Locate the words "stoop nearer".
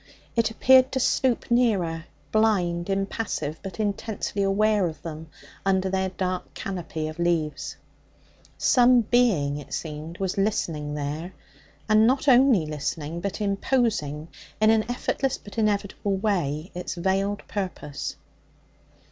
0.99-2.05